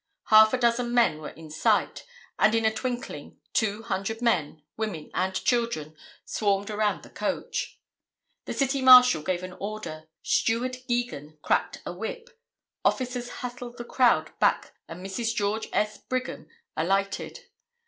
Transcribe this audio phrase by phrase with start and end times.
[0.31, 2.07] Half a dozen men were in sight,
[2.39, 7.79] and in a twinkling two hundred men, women and children swarmed around the coach.
[8.45, 12.29] The City Marshal gave an order, Steward Geagan cracked a whip,
[12.83, 15.35] officers hustled the crowd back and Mrs.
[15.35, 15.99] George S.
[15.99, 17.41] Brigham alighted.